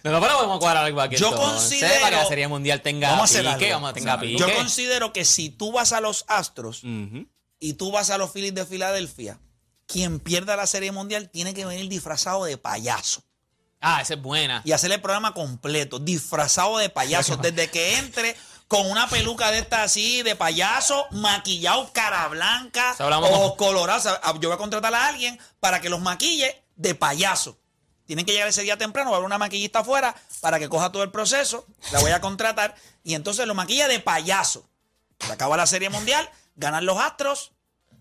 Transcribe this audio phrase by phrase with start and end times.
[0.04, 1.16] No, no, pero vamos a cuadrar algo aquí.
[1.16, 3.76] Yo entonces, considero- Para que la Serie Mundial tenga Vamos a hacer pique, algo.
[3.78, 4.38] vamos a tenga pique.
[4.38, 6.82] Yo considero que si tú vas a los Astros
[7.60, 9.40] y tú vas a los Phillies de Filadelfia,
[9.88, 13.24] quien pierda la Serie Mundial tiene que venir disfrazado de payaso.
[13.86, 14.62] Ah, esa es buena.
[14.64, 18.36] y hacer el programa completo, disfrazado de payaso, desde que entre
[18.74, 22.96] con una peluca de esta así, de payaso, maquillado, cara blanca,
[23.36, 24.06] ojos con- colorados.
[24.08, 27.60] O sea, Yo voy a contratar a alguien para que los maquille de payaso.
[28.08, 30.92] Tienen que llegar ese día temprano, va a haber una maquillista afuera para que coja
[30.92, 34.68] todo el proceso, la voy a contratar y entonces lo maquilla de payaso.
[35.20, 37.52] Se acaba la Serie Mundial, ganan los Astros,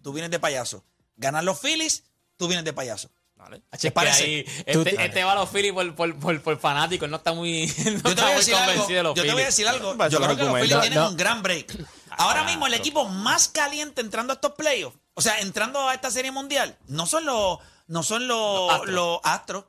[0.02, 0.82] tú vienes de payaso.
[1.16, 2.04] Ganan los Phillies,
[2.38, 3.10] tú vienes de payaso.
[3.42, 3.62] Vale.
[3.70, 7.16] Ahí, Tú- este, este va a los Phillies por, por, por, por fanático, él no
[7.18, 8.66] está muy, no Yo te está voy a muy decir algo.
[8.72, 9.92] convencido de los Yo te voy a decir algo.
[10.08, 10.54] Yo creo que los.
[10.54, 11.08] Phillies No, tienen no.
[11.08, 11.76] un gran break.
[12.10, 16.10] Ahora mismo el equipo más caliente entrando a estos playoffs, o sea, entrando a esta
[16.10, 18.94] serie mundial, no son los, no son los, Los Astros.
[18.94, 19.64] los Astros.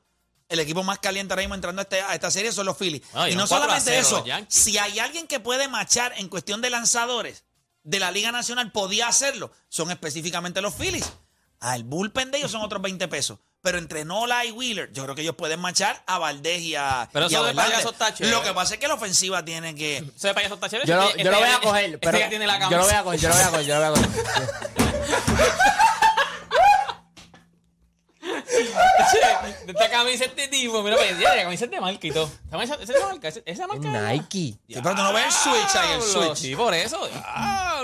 [0.50, 3.02] El equipo más caliente ahora mismo entrando a, este- a esta serie son los Phillies.
[3.30, 6.28] Y no un 4 a solamente 0 eso, si hay alguien que puede machar en
[6.28, 7.44] cuestión de lanzadores
[7.84, 9.52] de la Liga Nacional, podía hacerlo.
[9.70, 11.12] Son específicamente los Phillies.
[11.63, 13.40] Al bullpen de ellos son otros 20 pesos.
[13.62, 17.07] Pero entre Nola y Wheeler, yo creo que ellos pueden machar a Valdés y a.
[17.13, 17.72] Pero y a eso de Verlander.
[17.75, 18.35] payaso está chévere.
[18.35, 20.00] Lo que pasa es que la ofensiva tiene que.
[20.13, 20.85] Ese de payaso está chévere.
[20.90, 22.69] Yo lo, Este- yo lo este voy ya a coger, este pero ya tiene la
[22.69, 24.73] yo lo voy a coger, yo lo voy a coger, yo lo voy a coger.
[29.68, 32.30] Esta camisa este tipo, mira, pues, ya, la camisa es de marca y todo.
[32.62, 33.88] Esa es de marca, esa- esa marca.
[33.90, 34.60] Es es- Nike.
[34.68, 36.36] Sí, pero tú no ves el switch ahí, el switch.
[36.36, 37.00] Sí, por eso.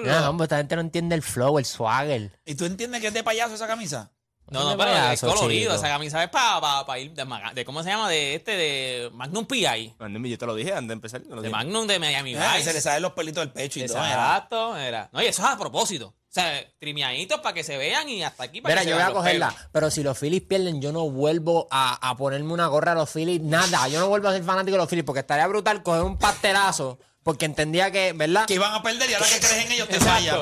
[0.04, 2.32] No, hombre, esta gente no entiende el flow, el swagger.
[2.46, 4.12] ¿Y tú entiendes que es de payaso esa camisa?
[4.52, 5.76] No, no, pero es colorido.
[5.76, 8.10] Esa camisa es para ir de, ¿cómo se llama?
[8.10, 9.94] De este, de Magnum PI.
[10.00, 11.22] Andem, Yo te lo dije antes de empezar.
[11.22, 11.50] De dije.
[11.50, 12.70] Magnum de Miami Ah, Vice.
[12.70, 13.98] se le salen los pelitos del pecho y todo.
[14.04, 15.08] Exacto, era.
[15.14, 16.16] No, y eso es a propósito.
[16.29, 18.95] O sea, trimeaditos para que se vean y hasta aquí para Mira, que se yo
[18.97, 19.50] voy a cogerla.
[19.50, 19.67] pelos.
[19.72, 23.09] Pero si los Phillies pierden, yo no vuelvo a, a ponerme una gorra a los
[23.09, 23.41] Phillies.
[23.41, 23.88] Nada.
[23.88, 27.00] Yo no vuelvo a ser fanático de los Phillies porque estaría brutal coger un pastelazo.
[27.23, 28.45] Porque entendía que, ¿verdad?
[28.45, 30.39] Que iban a perder y ahora que crees en ellos te fallan.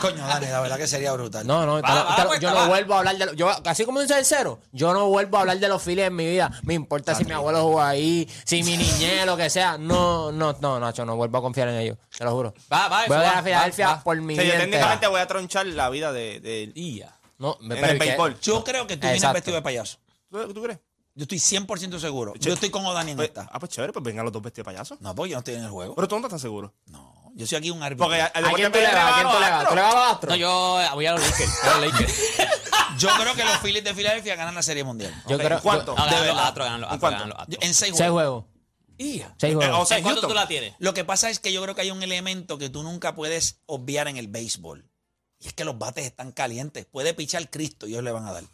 [0.00, 1.46] Coño, Dani, la verdad que sería brutal.
[1.46, 2.62] No, no, te Va, lo- va, te lo- pues, yo va.
[2.62, 3.36] no vuelvo a hablar de los.
[3.36, 6.16] Yo, así como dice el cero, yo no vuelvo a hablar de los Phillies en
[6.16, 6.50] mi vida.
[6.62, 9.78] Me importa si mi abuelo jugó ahí, si mi niñez, lo que sea.
[9.78, 11.98] No, no, no, Nacho, no vuelvo a confiar en ellos.
[12.16, 12.54] Te lo juro.
[12.72, 14.50] Va, va, eso Voy a dejar va, a Filadelfia va, por mi O sea, yo
[14.52, 15.08] técnicamente entera.
[15.10, 17.16] voy a tronchar la vida de, de- ya.
[17.38, 18.38] No, me en pero el béisbol.
[18.40, 19.34] Yo creo que tú vienes Exacto.
[19.34, 19.98] vestido de payaso.
[20.30, 20.78] ¿Tú, tú crees?
[21.14, 22.34] Yo estoy 100% seguro.
[22.38, 23.48] Yo estoy con Odani en Pues- esta.
[23.52, 24.96] ah, pues chévere, pues vengan los dos vestidos de payaso.
[25.00, 25.94] No, porque yo no estoy en el juego.
[25.94, 26.72] Pero tú no estás seguro.
[26.86, 28.06] No, yo soy aquí un árbitro.
[28.06, 28.94] Porque ¿A quién tú le vas?
[28.96, 29.68] ¿A quién tú le vas?
[29.68, 30.30] ¿Tú le vas a los Astros?
[30.32, 31.64] No, yo voy a los Lakers.
[31.64, 32.14] a los Lakers.
[32.98, 35.10] Yo creo que los Phillies de Filadelfia ganan la Serie Mundial.
[35.26, 35.60] Yo Ok, creo.
[35.62, 35.94] ¿Cuánto?
[35.94, 36.38] No, De ganan los.
[36.38, 37.18] Astros, ganan los ¿En Astros, cuánto?
[37.20, 37.64] ganan los Yo- Astros.
[37.68, 38.44] en seis Seis juegos.
[38.44, 38.44] juegos.
[39.38, 39.78] Seis Eh, juegos.
[39.80, 40.74] o sea, ¿En cuánto tú la tienes?
[40.78, 43.60] Lo que pasa es que yo creo que hay un elemento que tú nunca puedes
[43.66, 44.86] obviar en el béisbol.
[45.38, 46.84] Y es que los bates están calientes.
[46.84, 48.44] Puede pichar Cristo y ellos le van a dar.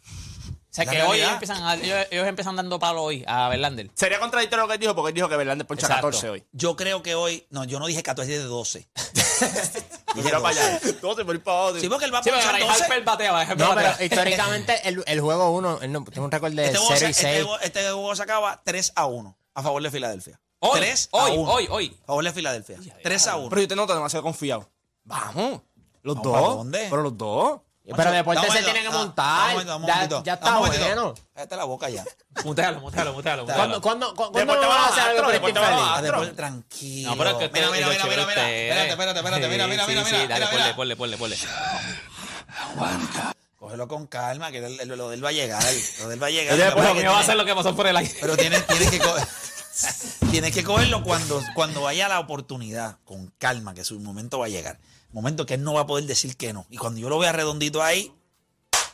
[0.77, 1.33] O sea, La que hoy realidad.
[1.33, 3.89] empiezan a- ellos, ellos empiezan dando palo hoy a Verlander.
[3.95, 6.07] Sería contradictorio lo que él dijo porque él dijo que Verlander poncha Exacto.
[6.07, 6.43] 14 hoy.
[6.51, 7.47] Yo creo que hoy.
[7.49, 8.87] No, yo no dije 14, dije 12.
[10.15, 10.79] Mira para allá.
[11.01, 11.79] 12 por ir para abajo.
[11.79, 12.83] Sí, porque él va a Sí, ponchar Bryce 12.
[12.83, 13.09] Harper.
[13.09, 16.77] Harper No, pero históricamente el, el juego 1, él no, tiene un récord de Este
[16.77, 17.43] juego, 0 se, y este 6.
[17.43, 20.39] juego- este juego se acaba 3 a 1 a favor de Filadelfia.
[20.59, 21.51] Hoy, 3 hoy, a 1.
[21.51, 21.97] hoy, hoy.
[22.03, 22.77] A favor de Filadelfia.
[23.03, 23.49] 3 a 1.
[23.49, 24.69] Pero yo te noto demasiado confiado.
[25.03, 25.61] Vamos.
[26.03, 26.33] Los ¿Vamos dos.
[26.41, 26.87] para dónde?
[26.89, 27.59] Pero los dos.
[27.95, 29.55] Pero deporte Dame se tiene que momento, montar.
[30.23, 31.13] Ya, está bueno.
[31.33, 32.03] Cállate la boca ya.
[32.43, 33.45] Mutealo, mutealo, mutealo.
[33.81, 33.81] ¿Cuándo,
[34.13, 35.61] va vas a hacer algo por?
[35.63, 37.09] Ah, después, tranquilo.
[37.11, 39.47] No, pero es que mira, mira, mira, mira, Espérate, espérate, espérate.
[39.47, 40.21] Mira, mira, Sí, mira, sí, mira.
[40.21, 41.37] sí, dale, ponle, ponle, ponle, ponle.
[43.57, 45.63] Cógelo con calma, que lo de él va a llegar.
[45.99, 46.55] Lo de él va a llegar.
[46.57, 48.13] Que pues mío va a ser lo que pasó por el aire.
[48.19, 49.15] Pero tienes, tienes que co-
[50.31, 54.49] tienes que cogerlo cuando, cuando vaya la oportunidad, con calma, que su momento va a
[54.49, 54.77] llegar.
[55.11, 56.65] Momento que él no va a poder decir que no.
[56.69, 58.13] Y cuando yo lo vea redondito ahí,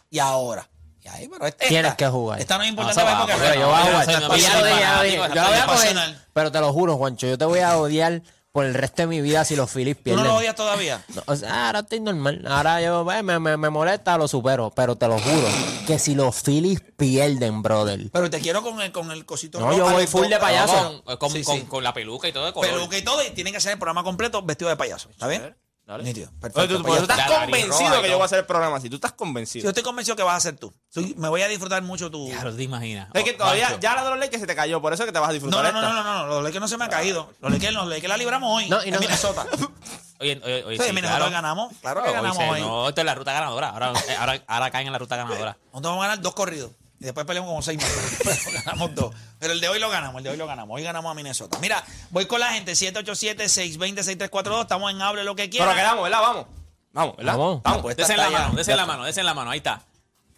[0.10, 0.70] y ahora.
[1.04, 2.40] Y ahí, pero esta, Tienes que jugar.
[2.40, 4.10] Esta no es No, importante eso para va, porque yo voy a no, jugar.
[4.10, 5.18] ese no Y ya lo dije, ya lo dije.
[5.18, 5.78] fanático, Yo la voy a es coger.
[5.80, 6.26] pasional.
[6.34, 8.22] Pero te lo juro, Juancho, yo te voy a odiar
[8.54, 10.24] por el resto de mi vida si los Phillies ¿Tú no pierden.
[10.26, 11.04] lo odias todavía?
[11.16, 12.46] No, o sea, ahora estoy normal.
[12.48, 14.72] Ahora yo eh, me, me, me molesta, lo supero.
[14.76, 15.48] Pero te lo juro,
[15.88, 18.10] que si los Phillies pierden, brother.
[18.12, 21.02] Pero te quiero con el, con el cosito No, rojo yo voy full de payaso.
[21.04, 21.66] Con, con, Sí, con- sí.
[21.66, 22.70] con la peluca y todo de color.
[22.72, 25.10] Peluca y todo, y tienen que hacer el programa completo vestido de payaso.
[25.10, 25.54] ¿Está bien?
[25.86, 26.04] Dale.
[26.06, 26.30] Nítido.
[26.30, 26.78] Oye, Perfecto.
[26.78, 28.90] tú, Pues tú estás convencido que yo voy a hacer el programa así.
[28.90, 29.68] Tú estás Yo convencido.
[29.68, 30.74] estoy convencido que vas a ser tú.
[30.90, 32.30] Soy- me voy a disfrutar mucho tu.
[32.30, 33.10] Claro, te imaginas.
[33.14, 33.82] Es que todavía, Juancho.
[33.82, 35.32] ya la de los Lakers se te cayó, por eso es que te vas a
[35.32, 35.94] No, disfrutar no, no, esta.
[35.94, 37.34] no, no, no, los Lakers no se me han caído.
[37.42, 39.46] Los Lakers, los Lakers la libramos hoy No, y en no- Minnesota.
[40.22, 41.32] Oye, oye, oye, Sí, sí, Minnesota claro.
[41.34, 41.74] ganamos.
[41.82, 42.62] Claro que Hoy ganamos se- hoy.
[42.62, 43.70] No, esto es la ruta ganadora.
[43.72, 45.58] Ahora, eh, ahora, ahora caen en la ruta ganadora.
[45.74, 46.72] Nosotros vamos a ganar dos corridos.
[47.04, 47.92] Y después peleamos como seis más.
[48.46, 49.14] Pero ganamos dos.
[49.38, 50.74] Pero el de hoy lo ganamos, el de hoy lo ganamos.
[50.78, 51.58] Hoy ganamos a Minnesota.
[51.60, 54.62] Mira, voy con la gente, 787-620-6342.
[54.62, 55.66] Estamos en Hable lo que quiera.
[55.66, 56.22] Pero quedamos, ¿verdad?
[56.22, 56.46] Vamos.
[56.94, 57.34] Vamos, ¿verdad?
[57.38, 57.62] Vamos.
[57.62, 57.82] Vamos.
[57.82, 58.40] Pues Desen la ya.
[58.40, 59.52] mano, desen la mano, desen la mano.
[59.52, 59.82] Ahí está.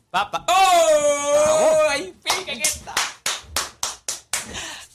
[0.10, 0.44] Pa, pa.
[0.50, 1.90] ¡Oh!
[1.90, 2.96] ¡Ahí pica que está!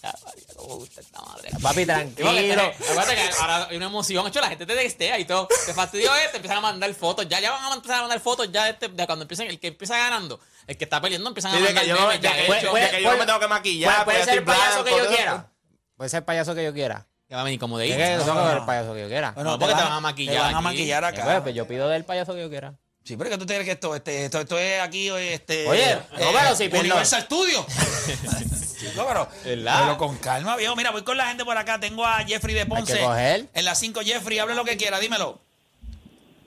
[0.03, 1.51] Ya, María, cómo me gusta esta madre.
[1.51, 2.63] Papi, porque tranquilo.
[2.91, 4.27] Acuérdate que ahora hay una emoción.
[4.27, 5.49] Hecho, la gente te textea y todo.
[5.67, 7.29] Te fastidió este, empiezan a mandar fotos.
[7.29, 9.59] Ya, ya van a empezar a mandar fotos ya de, este, de cuando empiezan, el
[9.61, 12.21] que empieza ganando, el que está peleando, empiezan Sí, a mandar que yo no, de
[12.21, 14.05] ya de Puede- que yo no me tengo que maquillar.
[14.05, 15.51] Puede, porque ser el payaso blanco, que yo quiera.
[15.97, 17.07] Puede ser el payaso que yo quiera.
[17.29, 17.97] Que va a venir como de ahí.
[17.97, 18.53] que no, no, no.
[18.59, 19.31] el payaso que yo quiera.
[19.33, 21.23] Bueno, ¿Cómo que te van van a maquillar Te van a maquillar Eh, acá.
[21.25, 22.75] pues, pues yo pido del payaso que yo quiera.
[23.05, 25.67] Sí, pero que tú te crees que esto, este, esto, esto es aquí, este.
[25.69, 27.65] Oye, no, pero si Universal Studio.
[28.81, 30.75] Chico, pero, con calma, viejo.
[30.75, 31.79] Mira, voy con la gente por acá.
[31.79, 32.95] Tengo a Jeffrey de Ponce.
[32.95, 33.47] que coger.
[33.53, 35.39] En las 5, Jeffrey, hable lo que quiera, dímelo.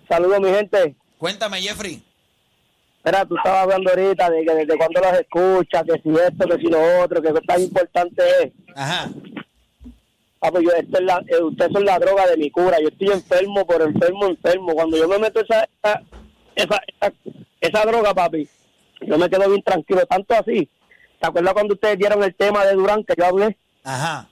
[0.10, 0.96] Saludos, mi gente.
[1.20, 2.04] Cuéntame, Jeffrey.
[3.06, 6.58] Mira, tú estabas hablando ahorita de que desde cuando los escuchas, que si esto, que
[6.58, 8.52] si lo otro, que tan importante es.
[8.76, 9.12] Ajá.
[10.42, 12.80] Ah, pues yo, esto es la, eh, ustedes son la droga de mi cura.
[12.82, 14.74] Yo estoy enfermo, por enfermo, enfermo.
[14.74, 16.02] Cuando yo me meto esa, esa,
[16.56, 17.14] esa, esa,
[17.62, 18.50] esa droga, papi,
[19.02, 20.06] yo me quedo bien tranquilo.
[20.08, 20.68] Tanto así.
[21.24, 23.58] ¿Te acuerdas cuando ustedes dieron el tema de Durán que yo hablé?
[23.86, 24.28] Ajá.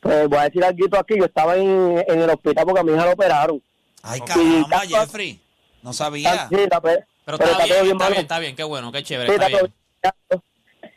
[0.00, 1.18] Pues voy a decir algo aquí.
[1.18, 3.62] Yo estaba en, en el hospital porque a mi hija la operaron.
[4.02, 5.38] Ay, caramba, tanto- Jeffrey.
[5.82, 6.48] No sabía.
[6.48, 8.56] Sí, pe- Pero pero está bien, todo está bien, está bien.
[8.56, 9.74] Qué bueno, qué chévere, Sí, está está bien.
[10.30, 10.42] bien.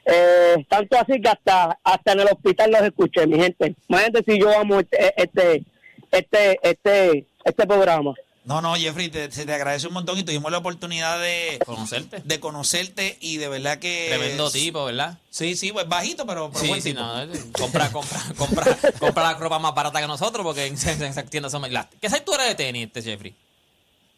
[0.06, 3.76] Eh, tanto así que hasta hasta en el hospital los escuché, mi gente.
[3.90, 5.66] Imagínate si yo amo este este
[6.10, 8.14] este este este programa.
[8.44, 12.22] No, no, Jeffrey, te, se te agradece un montón y tuvimos la oportunidad de, Conocerte.
[12.26, 14.08] de conocerte y de verdad que.
[14.10, 15.20] Tremendo tipo, ¿verdad?
[15.30, 17.02] Sí, sí, pues bajito, pero, pero Sí, buen sí, tipo.
[17.04, 17.28] no.
[17.52, 21.62] Compra, compra, compra, compra la ropa más barata que nosotros porque en esas tiendas son
[21.62, 21.86] más.
[22.02, 23.36] ¿Qué sabes tú eres de tenis, este Jeffrey?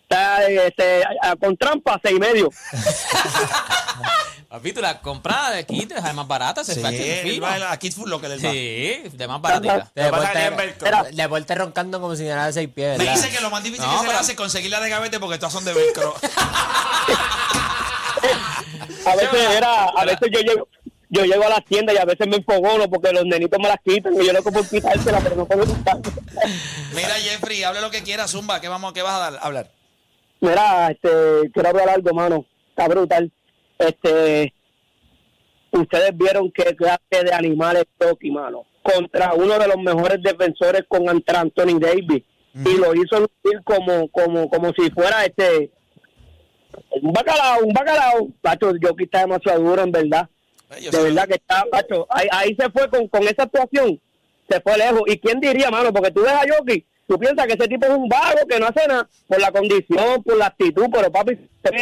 [0.04, 1.04] Está este
[1.40, 2.50] con trampa seis y medio.
[4.54, 6.82] Papi, tú la compras de te dejas más barata, se Sí,
[7.24, 7.48] fino.
[7.48, 8.52] a Kid Food lo que le va.
[8.52, 9.92] Sí, de más baratita.
[9.96, 10.12] De es
[11.16, 13.00] de deporte roncando como si nada de seis pies.
[13.00, 14.92] Me dice que lo más difícil No, que se le hace es conseguir la de
[14.92, 16.14] gavete porque todas son de velcro.
[19.06, 20.68] A veces era, a veces yo llego
[21.10, 23.78] yo llego a las tiendas y a veces me enfogono porque los nenitos me las
[23.84, 25.98] quitan y yo loco por quitársela pero no puedo quitar.
[26.96, 28.62] Mira, Jeffrey, hable lo que quieras, Zumba.
[28.62, 29.72] ¿Qué, vamos, qué vas a dar- hablar?
[30.42, 31.10] Mira, este,
[31.52, 32.46] quiero hablar algo, mano.
[32.70, 33.32] Está brutal.
[33.78, 34.54] Este,
[35.72, 38.66] ustedes vieron qué clase de animales Toki, mano.
[38.82, 42.24] Contra uno de los mejores defensores con Ant- Anthony Davis.
[42.56, 45.72] Y lo hizo lucir como, como, como si fuera este
[47.02, 48.28] un bacalao, un bacalao.
[48.42, 50.30] Pacho, Jockey está demasiado duro, en verdad.
[50.72, 52.06] Eh, yo De sé- verdad que está, Pacho.
[52.10, 54.00] Ahí, ahí se fue con, con esa actuación.
[54.50, 55.02] Se fue lejos.
[55.08, 55.92] ¿Y quién diría, mano?
[55.92, 58.68] Porque tú ves a Jockey, tú piensas que ese tipo es un vago que no
[58.68, 61.38] hace nada por la condición, por la actitud, pero papi,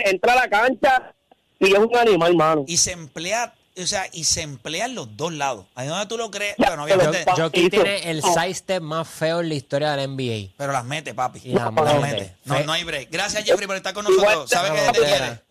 [0.05, 1.13] entra a la cancha
[1.61, 2.65] y es un animal, mano.
[2.67, 5.65] Y se emplea, o sea, y se emplea en los dos lados.
[5.75, 9.39] Ahí donde tú lo crees, Ya, bueno, obviamente, Jockey tiene el side step más feo
[9.41, 10.53] en la historia del NBA.
[10.57, 11.39] pero las mete, papi.
[11.43, 12.35] Y las las mete.
[12.45, 13.09] No, no hay break.
[13.11, 14.49] Gracias, Jeffrey, por estar con nosotros.
[14.49, 15.41] ¿Sabes que te quiere?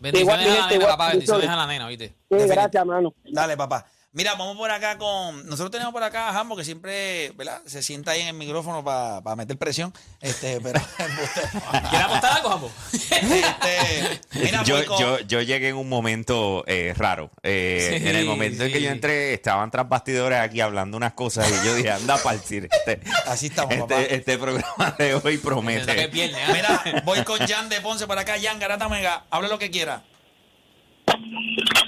[0.00, 1.08] Bendiciones Igual, a la nena, papá.
[1.10, 1.58] Bendiciones igual.
[1.58, 2.08] a la nena, ¿viste?
[2.28, 3.14] Sí, gracias, mano.
[3.24, 3.86] Dale, papá.
[4.14, 5.46] Mira, vamos por acá con.
[5.46, 7.62] Nosotros tenemos por acá a Jambo, que siempre, ¿verdad?
[7.64, 9.90] Se sienta ahí en el micrófono para meter presión.
[10.20, 10.78] Este, pero.
[10.98, 12.70] ¿Quieres apostar algo, Jambo?
[12.92, 17.30] este, mira, yo, con- yo, yo llegué en un momento eh, raro.
[17.42, 21.14] Eh, Sí, en el momento en que yo entré, estaban tras bastidores aquí hablando unas
[21.14, 22.68] cosas y yo dije, anda partir.
[22.70, 23.98] Este, Así estamos, papá.
[24.02, 25.90] este, este programa de hoy que promete.
[26.04, 26.08] ¿ah?
[26.52, 28.34] Mira, voy con Jan de Ponce por acá.
[28.40, 30.02] Jan, Garata Mega, hable lo que quiera.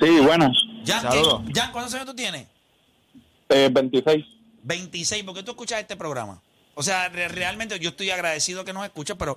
[0.01, 0.51] Sí, buenas.
[0.87, 1.43] Jan, ¿qué- Saludos.
[1.55, 2.47] Jan, ¿cuántos años tú tienes?
[3.49, 4.25] Eh, 26.
[4.63, 5.25] 26.
[5.25, 6.41] ¿Por qué tú escuchas este programa?
[6.75, 9.37] O sea, re- realmente yo estoy agradecido que nos escuchas, pero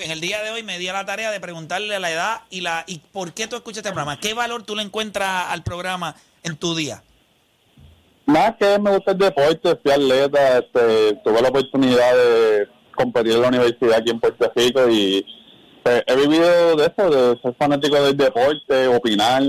[0.00, 2.60] en el día de hoy me di a la tarea de preguntarle la edad y
[2.60, 4.18] la y por qué tú escuchas este programa.
[4.20, 7.02] ¿Qué valor tú le encuentras al programa en tu día?
[8.26, 13.42] Más que me gusta el deporte, fui atleta, este, tuve la oportunidad de competir en
[13.42, 15.24] la universidad aquí en Puerto Rico y
[15.86, 19.42] pues, he vivido de eso, de ser fanático del deporte, opinar,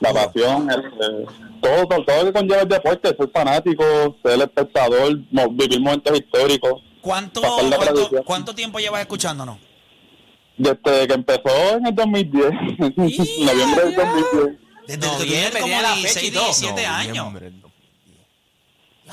[0.00, 1.26] la pasión, el- el-
[1.60, 3.84] todo, todo, todo lo que conlleva el deporte, ser fanático,
[4.24, 6.82] ser espectador, mo- vivir momentos históricos.
[7.00, 9.58] ¿Cuánto, cuánto, cuánto tiempo llevas escuchándonos?
[10.56, 12.50] Desde que empezó en el 2010,
[12.96, 14.58] noviembre del 2010.
[14.86, 16.44] Desde Noviembre, como tiene la fecha 16, y todo.
[16.44, 17.16] 17 años.
[17.32, 17.69] Noviembre.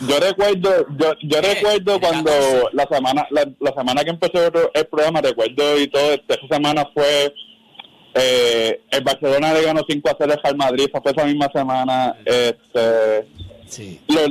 [0.01, 1.54] Yo recuerdo, yo, yo ¿Qué?
[1.56, 2.66] recuerdo cuando 14.
[2.74, 6.88] la semana, la, la semana que empezó el, el programa, recuerdo y todo, esa semana
[6.94, 7.34] fue
[8.13, 13.27] eh, el Barcelona le ganó 5 a 0 al Madrid, fue esa misma semana, este,
[13.68, 14.00] Sí.
[14.08, 14.25] lo-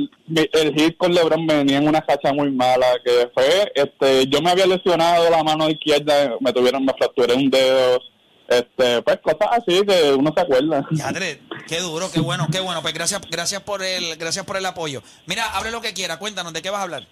[0.51, 4.49] el hit con LeBron venía en una cacha muy mala, que fue, este, yo me
[4.49, 7.99] había lesionado la mano izquierda, me tuvieron, me fracturé un dedo,
[8.47, 10.87] este, pues cosas así que uno se acuerda.
[11.67, 12.81] Qué duro, qué bueno, qué bueno.
[12.81, 15.01] Pues gracias, gracias por el, gracias por el apoyo.
[15.25, 17.07] Mira, hable lo que quiera, cuéntanos, ¿de qué vas a hablar?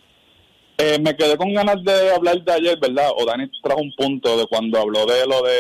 [0.78, 3.10] Eh, me quedé con ganas de hablar de ayer, ¿verdad?
[3.18, 5.58] O Dani trajo un punto de cuando habló de lo de,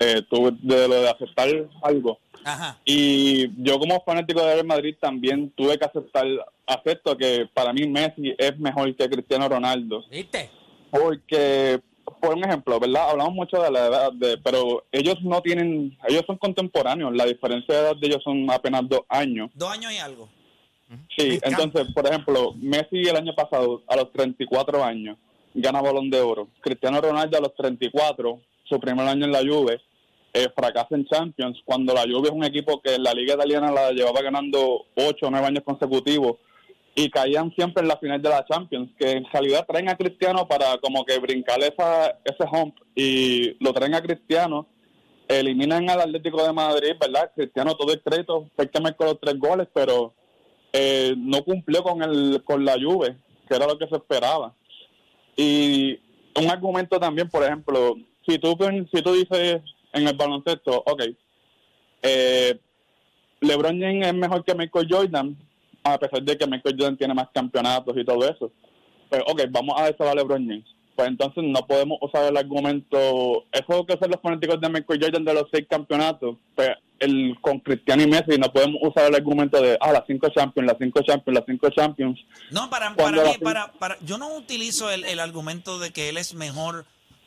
[0.00, 0.22] eh,
[0.62, 1.48] de lo de aceptar
[1.82, 2.18] algo.
[2.44, 2.78] Ajá.
[2.84, 6.24] Y yo como fanático de Real Madrid también tuve que aceptar,
[6.64, 10.04] acepto que para mí Messi es mejor que Cristiano Ronaldo.
[10.08, 10.48] ¿Viste?
[10.90, 11.80] Porque,
[12.20, 13.10] por un ejemplo, ¿verdad?
[13.10, 17.74] Hablamos mucho de la edad, de, pero ellos no tienen, ellos son contemporáneos, la diferencia
[17.74, 19.50] de edad de ellos son apenas dos años.
[19.54, 20.28] Dos años y algo.
[21.16, 25.18] Sí, entonces, por ejemplo, Messi el año pasado, a los 34 años,
[25.52, 26.48] gana Balón de Oro.
[26.60, 29.80] Cristiano Ronaldo a los 34, su primer año en la Juve,
[30.32, 33.72] eh, fracasa en Champions, cuando la Juve es un equipo que en la Liga Italiana
[33.72, 36.36] la llevaba ganando 8 o 9 años consecutivos
[36.96, 40.48] y caían siempre en la final de la Champions, que en realidad traen a Cristiano
[40.48, 44.66] para como que brincar esa, ese hump y lo traen a Cristiano
[45.28, 47.30] eliminan al Atlético de Madrid, ¿verdad?
[47.34, 50.14] Cristiano todo el crédito, fue que marcó los tres goles, pero
[50.72, 53.16] eh, no cumplió con el con la Juve,
[53.48, 54.54] que era lo que se esperaba.
[55.36, 55.98] Y
[56.34, 58.56] un argumento también, por ejemplo, si tú
[58.92, 59.60] si tú dices
[59.92, 61.02] en el baloncesto, ok,
[62.02, 62.58] eh,
[63.40, 65.36] LeBron James es mejor que Michael Jordan,
[65.92, 68.50] a pesar de que Michael Jordan tiene más campeonatos y todo eso.
[69.08, 70.64] Pues, ok, vamos a eso a LeBron James.
[70.94, 75.24] Pues entonces no podemos usar el argumento, eso que hacen los fanáticos de Michael Jordan
[75.26, 79.60] de los seis campeonatos, pues el, con Cristiano y Messi no podemos usar el argumento
[79.60, 82.18] de, ah, las cinco Champions, las cinco Champions, las cinco Champions.
[82.50, 86.16] No, para, para mí, para, para, yo no utilizo el, el argumento de que él
[86.16, 86.86] es mejor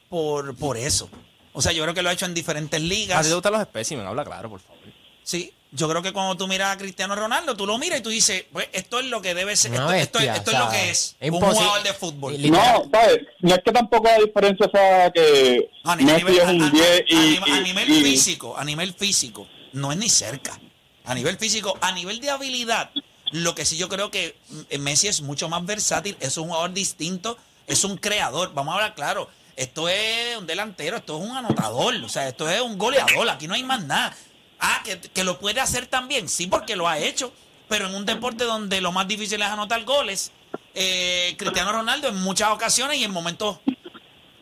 [0.09, 1.07] por, por eso.
[1.53, 3.21] O sea, yo creo que lo ha hecho en diferentes A ligas.
[3.21, 4.79] ti te gustan los espécimes, habla claro, por favor.
[5.21, 8.09] Sí, yo creo que cuando tú miras a Cristiano Ronaldo, tú lo miras y tú
[8.09, 10.59] dices, pues esto es lo que debe ser, esto, esto es- bestia, esto o es
[10.59, 12.51] lo que es es un jugador de fútbol.
[12.51, 13.19] No, ¿sabes?
[13.39, 16.47] No es que tampoco la diferencia sea que No, a ni- a Messi nivel, es
[16.49, 20.59] un a- 10 y, a- nivel y- físico, a nivel físico, no es ni cerca.
[21.05, 22.89] A nivel físico, a nivel de habilidad,
[23.31, 24.35] lo que sí yo creo que
[24.71, 28.53] mm, Messi es mucho más versátil, es un jugador distinto, es un creador.
[28.55, 32.49] Vamos a hablar claro, esto es un delantero, esto es un anotador, o sea, esto
[32.49, 34.15] es un goleador, aquí no hay más nada.
[34.59, 37.31] Ah, que, que lo puede hacer también, sí, porque lo ha hecho,
[37.67, 40.31] pero en un deporte donde lo más difícil es anotar goles,
[40.75, 43.59] eh, Cristiano Ronaldo en muchas ocasiones y en momentos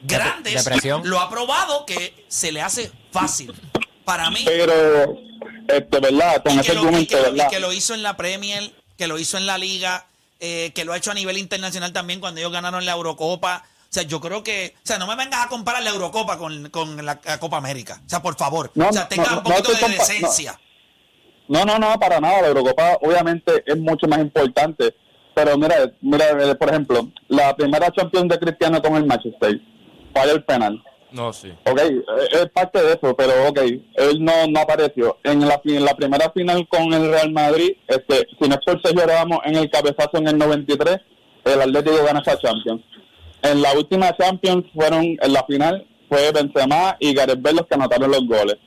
[0.01, 1.01] grandes depresión.
[1.09, 3.53] lo ha probado que se le hace fácil.
[4.05, 5.19] Para mí, Pero,
[5.67, 6.41] este, ¿verdad?
[6.43, 7.49] Con y ese que, lo, y argumento, que lo- y ¿verdad?
[7.49, 10.05] que lo hizo en la Premier, que lo hizo en la Liga,
[10.39, 13.65] eh, que lo ha hecho a nivel internacional también cuando ellos ganaron la Eurocopa.
[13.87, 16.69] O sea, yo creo que, o sea, no me vengas a comparar la Eurocopa con,
[16.69, 18.01] con la, la Copa América.
[18.05, 18.69] O sea, por favor.
[18.75, 20.59] No, o sea, tenga no, un poquito no de decencia.
[21.47, 22.41] No, no, no, para nada.
[22.41, 24.93] La Eurocopa obviamente es mucho más importante.
[25.33, 29.61] Pero mira, mira, eh, por ejemplo, la primera Champions de Cristiano con el Manchester,
[30.11, 30.83] falla el penal.
[31.11, 31.53] No, sí.
[31.65, 35.19] Ok, eh, es parte de eso, pero ok, él no, no apareció.
[35.23, 38.81] En la, en la primera final con el Real Madrid, este, si no es por
[38.81, 40.97] Sergio Ramos en el cabezazo en el 93,
[41.45, 42.81] el Atlético gana esa Champions.
[43.41, 47.75] En la última Champions fueron, en la final, fue Benzema y Gareth Bale los que
[47.75, 48.57] anotaron los goles.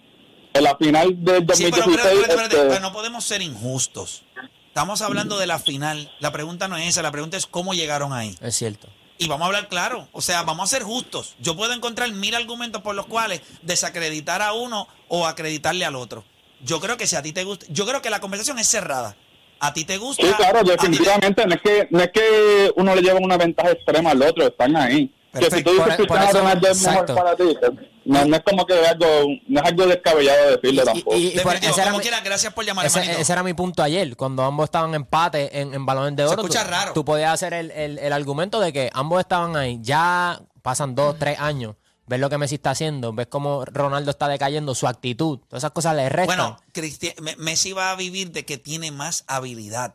[0.52, 3.42] En la final del Sí, pero 2016, espérate, espérate, espérate, este, pero no podemos ser
[3.42, 4.24] injustos.
[4.68, 6.12] Estamos hablando de la final.
[6.20, 8.36] La pregunta no es esa, la pregunta es cómo llegaron ahí.
[8.40, 8.88] Es cierto.
[9.18, 11.34] Y vamos a hablar claro, o sea, vamos a ser justos.
[11.40, 16.24] Yo puedo encontrar mil argumentos por los cuales desacreditar a uno o acreditarle al otro.
[16.64, 19.16] Yo creo que si a ti te gusta, yo creo que la conversación es cerrada.
[19.60, 20.26] A ti te gusta.
[20.26, 21.46] Sí, claro, ti te- definitivamente.
[21.46, 24.74] No es, que, no es que uno le lleva una ventaja extrema al otro, están
[24.76, 25.14] ahí.
[25.32, 27.70] Que si tú dices Por- que por eso- Ronaldo es mejor para ti, pues,
[28.04, 29.06] no, no es como que algo,
[29.46, 31.16] no es algo descabellado decirlo tampoco.
[31.16, 33.54] y- y- por- Definitivo, ese era como mi- gracias por llamar, Ese, ese era mi
[33.54, 36.42] punto ayer, cuando ambos estaban empate en, en balones de Se oro.
[36.42, 36.92] escucha tú, raro.
[36.94, 39.78] tú podías hacer el, el- el argumento de que ambos estaban ahí.
[39.82, 41.76] Ya pasan dos, tres años.
[42.10, 45.70] Ves lo que Messi está haciendo, ves cómo Ronaldo está decayendo, su actitud, todas esas
[45.70, 46.26] cosas le restan.
[46.26, 49.94] Bueno, Cristi- Me- Messi va a vivir de que tiene más habilidad.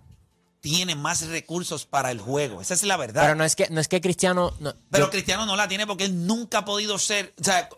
[0.61, 2.59] tiene más recursos para el juego.
[2.59, 3.21] Esa es la verdad.
[3.21, 4.51] Pero no es que, no es que Cristiano.
[4.59, 7.35] no, Pero yo- Cristiano no la tiene porque él nunca ha podido ser.
[7.39, 7.69] O sea,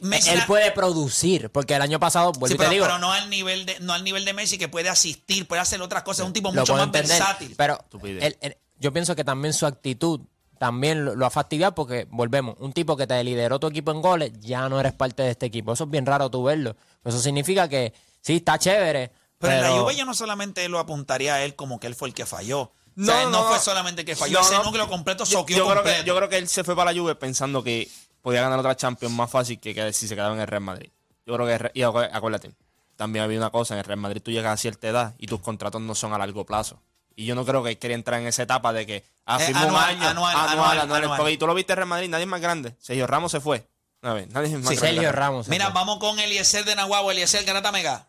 [0.00, 2.98] Messi él la- puede producir, porque el año pasado, vuelvo Sí, pero, te digo, pero
[3.00, 6.04] no al nivel de no al nivel de Messi que puede asistir, puede hacer otras
[6.04, 7.54] cosas, es un tipo mucho más entender, versátil.
[7.56, 10.20] Pero él- yo pienso que también su actitud
[10.60, 14.02] también lo, lo ha fastidiado porque, volvemos, un tipo que te lideró tu equipo en
[14.02, 15.72] goles, ya no eres parte de este equipo.
[15.72, 16.76] Eso es bien raro tú verlo.
[17.02, 19.10] Eso significa que sí, está chévere.
[19.38, 22.08] Pero, en la Juve yo no solamente lo apuntaría a él como que él fue
[22.08, 22.72] el que falló.
[22.94, 25.24] No, o sea, él no, no, fue solamente el que falló, No, ese núcleo completo
[25.24, 26.02] Yo, soqueó yo creo completo.
[26.02, 27.88] que, yo creo que él se fue para la Juve pensando que
[28.20, 30.90] podía ganar otra Champions más fácil que, que si se quedaba en el Real Madrid.
[31.24, 32.52] Yo creo que, y acuérdate,
[32.96, 35.40] también había una cosa, en el Real Madrid tú llegas a cierta edad y tus
[35.40, 36.82] contratos no son a largo plazo.
[37.20, 39.50] Y yo no creo que él quería entrar en esa etapa de que ah, Eh,
[39.50, 41.02] un anual, año, anual, anual, anual, anual.
[41.02, 41.18] anual.
[41.18, 42.74] Porque tú lo viste en Real Madrid, nadie es más grande.
[42.80, 43.66] Sergio Ramos se fue.
[44.00, 44.94] A ver, nadie es más Sí, grande.
[44.94, 45.48] Sergio Ramos.
[45.48, 48.06] Mira, vamos con Eliezer de Nahuatl, Eliezer Garata Mega.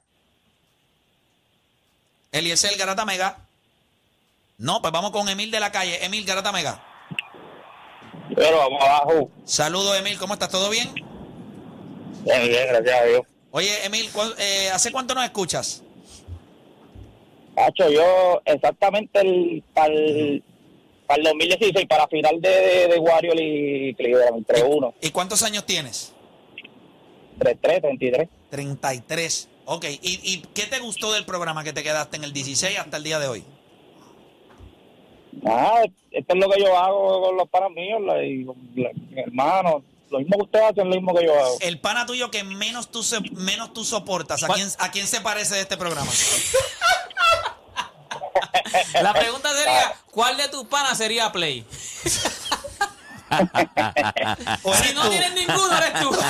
[2.31, 3.37] Eliezer Garata Mega.
[4.57, 6.05] No, pues vamos con Emil de la calle.
[6.05, 6.81] Emil Garata Mega.
[8.33, 9.29] Pero vamos abajo.
[9.45, 10.47] Saludos, Emil, ¿cómo estás?
[10.49, 10.93] ¿Todo bien?
[10.93, 13.21] Bien, bien, gracias a Dios.
[13.51, 15.83] Oye, Emil, ¿cu- eh, ¿hace cuánto nos escuchas?
[17.55, 20.43] Hacho, yo exactamente el, para, el,
[21.05, 25.65] para el 2016, para final de, de, de Warrior y Cleveland, 3-1, ¿Y cuántos años
[25.65, 26.13] tienes?
[27.39, 28.29] 3-3, 33.
[28.49, 29.49] 33.
[29.65, 32.97] Ok, ¿Y, ¿y qué te gustó del programa que te quedaste en el 16 hasta
[32.97, 33.43] el día de hoy?
[35.41, 38.91] Nada, esto es lo que yo hago con los panas míos, la- y con la-
[38.93, 39.83] mi hermano.
[40.11, 41.57] Lo mismo que ustedes hacen, lo mismo que yo hago.
[41.61, 45.21] El pana tuyo que menos tú, se- menos tú soportas, ¿a quién, ¿a quién se
[45.21, 46.11] parece de este programa?
[49.01, 51.65] La pregunta sería, ¿cuál de tus panas sería Play?
[54.63, 56.11] ¿O Si no tienes ninguno, eres tú.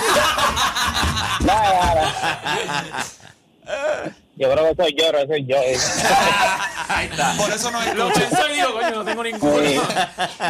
[4.36, 5.58] Yo creo que soy yo, que soy yo.
[7.38, 8.30] Por eso no Lo escuchas.
[8.30, 9.84] pensó y digo, coño, no tengo ninguno.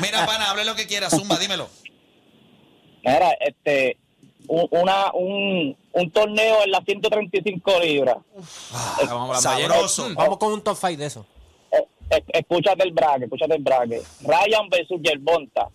[0.01, 1.69] Mira, pana, hable lo que quieras, Zumba, dímelo.
[3.03, 3.97] Mira, este,
[4.47, 8.17] un, una, un, un torneo en las 135 libras.
[9.07, 10.09] Vamos a hablar de Sabroso.
[10.09, 11.25] Mm, Vamos con un top 5 de eso.
[11.71, 14.01] Eh, eh, escúchate el braque, escúchate el braque.
[14.21, 15.67] Ryan versus Yerbonta.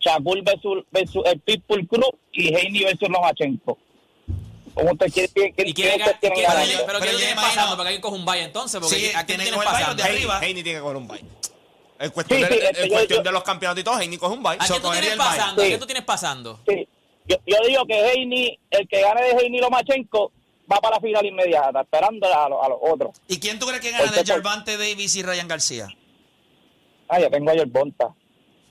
[0.00, 3.78] Shakur versus, versus el Pitbull Cruz y Heini versus Lomachenko.
[4.74, 6.72] ¿Cómo usted quiere que ¿Y quién ustedes ga- tienen quién- ganando?
[6.86, 7.76] pero Pero quién imagino- pasando?
[7.76, 8.80] Porque alguien coge un bye entonces.
[8.80, 10.02] Porque Sí, ¿a quién tiene que coger pasando?
[10.02, 10.40] de arriba.
[10.42, 11.20] Heini tiene que coger un bye.
[12.02, 14.00] En cuestión, Sí, de, sí, en este, yo- cuestión yo- de los campeonatos y todo,
[14.00, 14.56] Heini coge un bye.
[14.58, 15.62] ¿A quién tú tienes pasando?
[15.62, 15.76] ¿A Sí.
[15.78, 16.60] tú tienes pasando?
[16.68, 16.88] Sí.
[17.26, 20.32] Yo, yo digo que Heini, el que gane de Heini Lomachenko,
[20.70, 23.10] va para la final inmediata, esperando a, los- a los otros.
[23.28, 25.88] ¿Y quién tú crees que gana de por- Gervante Davis y Ryan García?
[27.08, 28.08] Ah, yo tengo a Yerbonta.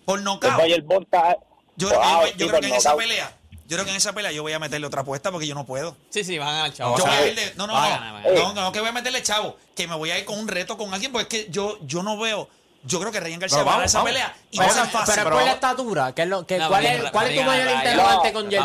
[0.06, 0.60] Por Tengo nocaut.
[0.60, 1.38] a Yerbonta.
[1.78, 3.91] Yo, creo que- Wow, yo sí, creo por que en esa pelea, yo creo que
[3.91, 5.96] en esa pelea yo voy a meterle otra apuesta porque yo no puedo.
[6.10, 6.98] Sí, sí, van a ganar, chavo.
[6.98, 9.88] Yo voy a ir de, no, no, no, no, que voy a meterle chavo, que
[9.88, 12.17] me voy a ir con un reto con alguien porque es que yo, yo no
[12.17, 12.50] veo,
[12.84, 14.12] yo creo que Ryan García Pero va a ganar vamos, esa vamos.
[14.12, 15.12] pelea y Pero, va a ser pero fácil.
[15.13, 16.15] es pero por la estatura.
[16.15, 18.56] ¿qué es lo, que, No, ¿cuál, es, ¿Cuál es tu mayor interrogante con mí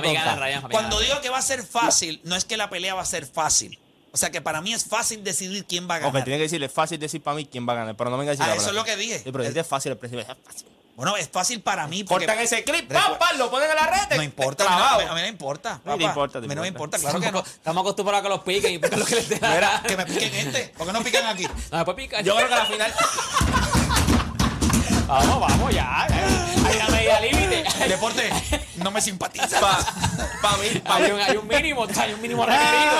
[0.70, 3.26] Cuando digo que va a ser fácil, no es que la pelea va a ser
[3.26, 3.78] fácil.
[4.12, 6.16] O sea que para mí es fácil decidir quién va a ganar.
[6.16, 8.16] Ok, tiene que decirle, es fácil decir para mí quién va a ganar, pero no
[8.16, 9.18] venga a decir Ah, la eso es lo que dije.
[9.18, 10.22] Sí, pero es fácil el principio.
[10.22, 10.68] es fácil.
[10.96, 14.16] Bueno, es fácil para mí porque Cortan ese clip, pam, lo ponen en la red.
[14.16, 15.74] no importa, a mí no, a mí- a mí no importa.
[15.84, 16.02] Te papá.
[16.02, 16.96] importa, te a mí no me importa.
[16.96, 17.40] importa, claro que no.
[17.54, 19.82] Estamos acostumbrados a que los piquen y piquen lo que les dé la Mira, gana.
[19.82, 20.68] que me piquen este.
[20.78, 21.46] ¿Por qué no pican aquí?
[21.70, 22.24] No, después pican.
[22.24, 22.94] Yo creo que la final.
[25.06, 26.02] Vamos, vamos, ya.
[26.04, 27.64] Hay una medida límite.
[27.80, 28.30] El deporte
[28.76, 29.60] no me simpatiza.
[30.42, 31.10] Para mí, pa' Hay mí.
[31.12, 32.92] un, hay un mínimo, hay un mínimo requerido.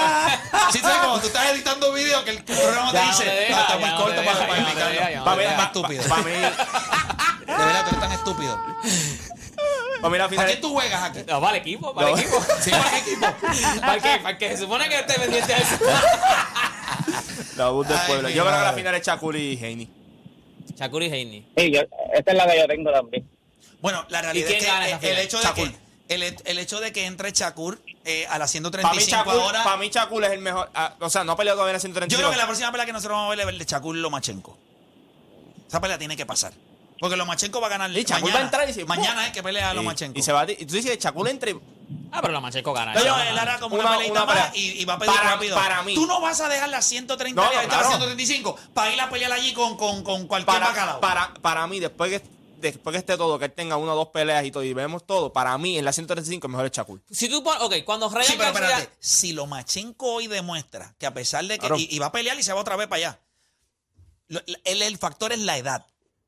[0.73, 3.31] Sí, sabes como tú estás editando vídeo que el programa te Ya no dice, te
[3.35, 4.47] deja, "No, está muy no corto para, deja, para
[5.25, 5.57] Para mí, deja.
[5.57, 6.03] pa- estúpido.
[6.05, 6.37] pa- pa' mí, De
[7.64, 8.59] verdad, tú eres tan estúpido.
[10.11, 10.47] mí la ¿Para final.
[10.47, 11.19] qué tú juegas aquí?
[11.27, 12.21] No, para el equipo, para el No.
[12.21, 12.45] equipo.
[12.61, 13.27] Sí, para el equipo.
[13.81, 14.16] ¿Para qué?
[14.19, 15.77] Para el que se supone que esté pendiente de eso.
[17.57, 18.29] La voz del pueblo.
[18.29, 19.90] Yo creo que la final es Chacul y Heini.
[20.77, 21.47] Shakur y Heini.
[21.57, 21.81] Sí, yo-
[22.15, 23.29] esta es la que yo tengo también.
[23.81, 25.71] Bueno, la realidad es que el, hecho de Shakur.
[26.09, 28.61] que el, el hecho de que entre Shakur eh, a las Para
[28.95, 30.71] mí, 135 Chacul, ahora, para mí Chacul es el mejor.
[30.75, 32.19] ah, o sea, no ha peleado todavía en la yo 135.
[32.21, 34.57] creo que la próxima pelea que nosotros vamos a ver es el de Shakur Lomachenko.
[35.69, 36.53] Esa pelea tiene que pasar.
[36.99, 38.35] Porque Lomachenko va a ganar Y Shakur mañana.
[38.35, 40.19] va a entrar y dice, mañana es que pelea a Y- Lomachenko.
[40.19, 41.57] Y, se va a, y tú dices que Chacul entre.
[42.12, 42.92] Ah, pero la Mancheco gana.
[42.94, 44.46] Pero Gana, él hará como Una- una, peleita una pelea.
[44.49, 45.57] más y, y va a pedir Para- rápido.
[45.57, 45.94] para mí.
[45.94, 47.99] Tú no vas a dejar las 130 No, y no, ahorita las claro.
[48.05, 51.01] 135 para ir a pelear allí con, con, con cualquier Para, bacalao.
[51.01, 52.27] para, para mí, después que,
[52.61, 55.07] después que esté todo, que él tenga una o dos peleas y todo, y vemos
[55.07, 57.03] todo, para mí en la 135 el mejor es Chacul.
[57.11, 58.96] Si tú pones, ok, cuando Ryan Sí, pero García- espérate.
[58.99, 61.61] Si Lomachenko hoy demuestra que a pesar de que.
[61.61, 61.77] Claro.
[61.77, 63.20] Y, y va a pelear y se va otra vez para allá.
[64.29, 65.87] Lo- el, el factor es la edad.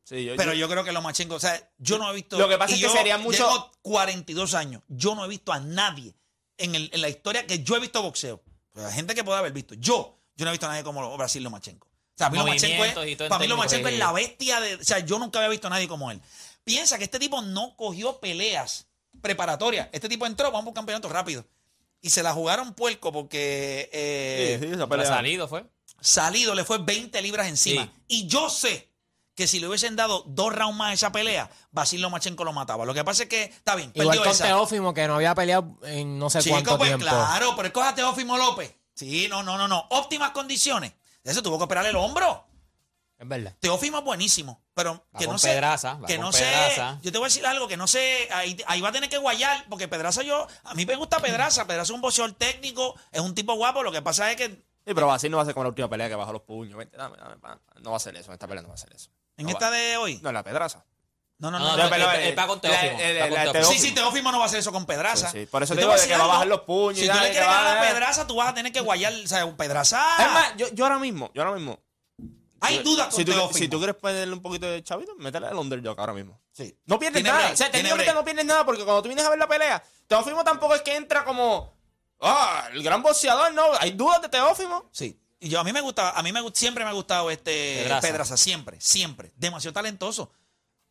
[0.09, 1.35] Sí, yo, Pero yo- yo creo que Lomachenko.
[1.35, 2.39] O sea, yo no he visto.
[2.39, 4.83] Lo que pasa y es que yo sería mucho- Tengo 42 años.
[4.89, 6.15] Yo no he visto a nadie
[6.57, 8.43] en, el- en la historia que yo he visto boxeo.
[8.73, 9.75] Pero hay gente que puede haber visto.
[9.75, 11.87] Yo, yo no he visto a nadie como Brasil Lomachenko.
[11.87, 13.99] O sea, es, para mí en Lomachenko es sí.
[13.99, 14.75] la bestia de...
[14.77, 16.21] O sea, yo nunca había visto a nadie como él.
[16.65, 18.87] Piensa que este tipo no cogió peleas
[19.21, 19.89] preparatorias.
[19.93, 21.45] Este tipo entró, vamos por un campeonato rápido.
[22.01, 25.07] Y se la jugaron puerco porque eh, Sí, sí, esa pelea.
[25.07, 25.65] salido fue.
[26.01, 27.85] salido le fue 20 libras encima.
[27.85, 27.91] Sí.
[28.09, 28.89] Y yo sé
[29.39, 32.85] que si le hubiesen dado dos rounds más a esa pelea, Basil Lomachenko lo mataba.
[32.85, 34.47] Lo que pasa es que, está bien, Igual perdió con esa.
[34.47, 37.07] Teófimo, que no había peleado en no sé Chico, cuánto pues tiempo.
[37.07, 38.75] claro, pero escoja a Teófimo López.
[38.95, 39.87] Sí, no, no, no, no.
[39.91, 40.93] Óptimas condiciones.
[41.23, 42.49] Eso tuvo que operar el hombro.
[43.17, 43.55] Es verdad.
[43.61, 45.51] Teófimo es buenísimo, pero Va que con no sé.
[45.51, 46.95] Pedraza, va que con no Pedraza.
[46.95, 46.99] sé.
[47.03, 48.29] Yo te voy a decir algo que no sé.
[48.33, 50.49] Ahí, ahí va a tener que guayar, porque Pedraza yo.
[50.65, 51.65] A mí me gusta Pedraza.
[51.65, 53.85] Pedraza es un boxeador técnico, es un tipo guapo.
[53.85, 55.91] Lo que pasa es que Sí, pero así no va a ser como la última
[55.91, 56.79] pelea que bajó los puños.
[56.79, 57.61] Vente, dame, dame, pa.
[57.83, 58.31] No va a ser eso.
[58.31, 59.11] En esta pelea no va a ser eso.
[59.39, 59.77] En No esta va.
[59.77, 60.21] de hoy.
[60.23, 60.85] No, en la pedraza.
[61.39, 61.77] No, no, No, no.
[61.77, 61.91] no, no.
[61.91, 63.53] pero, la- el- con la- Teófimo.
[63.53, 63.65] Teófimo.
[63.73, 65.31] Sí, sí, Teófimo no va a hacer eso con Pedraza.
[65.31, 65.47] Sí, sí.
[65.47, 66.57] Por eso Yo te digo de que decir va a bajar algo.
[66.57, 68.49] los puños y Si tú dale, le que quieres va ganar a Pedraza, tú vas
[68.49, 69.13] a tener que guayar.
[69.13, 70.05] O sea, Pedraza.
[70.19, 71.79] Es más, yo, yo ahora mismo, yo ahora mismo.
[72.61, 73.57] hay dudas con si tú, Teófimo.
[73.59, 76.41] si tú quieres ponerle un poquito de chavito, métele al underdog ahora mismo.
[76.53, 76.77] Sí.
[76.87, 77.41] No pierdes Tiene nada.
[77.43, 78.17] break, o sea, tiene técnicamente break.
[78.17, 80.97] no pierdes nada porque cuando tú vienes a ver la pelea, Teófimo tampoco es que
[80.97, 81.73] entra como.
[82.21, 83.65] Ah, el gran boxeador, no.
[83.79, 84.89] Hay dudas de Teófimo.
[84.91, 85.17] Sí.
[85.41, 88.01] Y yo a mí me gusta, a mí me siempre me ha gustado este Pedraza.
[88.09, 89.33] Pedraza, siempre, siempre.
[89.37, 90.33] Demasiado talentoso.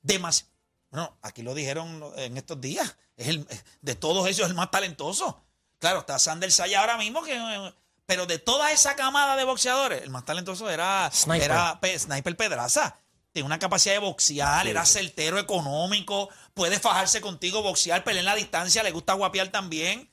[0.01, 0.51] Demasiado.
[0.89, 2.95] Bueno, aquí lo dijeron en estos días.
[3.17, 3.45] Es el,
[3.81, 5.41] de todos ellos el más talentoso.
[5.79, 7.73] Claro, está Sander Saya ahora mismo, que,
[8.05, 11.43] pero de toda esa camada de boxeadores, el más talentoso era Sniper.
[11.51, 12.97] era Pe- Sniper Pedraza.
[13.33, 18.35] Tiene una capacidad de boxear, era certero económico, puede fajarse contigo, boxear, pelear en la
[18.35, 20.09] distancia, le gusta guapear también.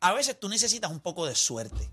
[0.00, 1.90] A veces tú necesitas un poco de suerte.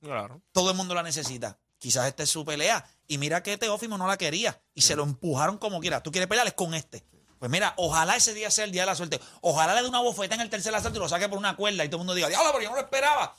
[0.00, 0.40] Claro.
[0.52, 1.58] Todo el mundo la necesita.
[1.78, 2.84] Quizás esta es su pelea.
[3.06, 4.60] Y mira que Teófimo no la quería.
[4.74, 6.02] Y se lo empujaron como quiera.
[6.02, 7.04] Tú quieres pelear, es con este.
[7.38, 9.20] Pues mira, ojalá ese día sea el día de la suerte.
[9.42, 11.84] Ojalá le dé una bofeta en el tercer asalto y lo saque por una cuerda
[11.84, 13.34] y todo el mundo diga, diablo, pero yo no lo esperaba.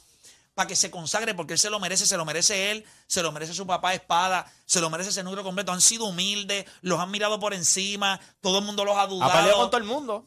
[0.55, 3.31] Para que se consagre, porque él se lo merece, se lo merece él, se lo
[3.33, 5.71] merece su papá Espada, se lo merece ese núcleo completo.
[5.73, 9.29] Han sido humildes, los han mirado por encima, todo el mundo los ha Ha peleado
[9.33, 9.69] con dudado.
[9.69, 10.25] todo el mundo.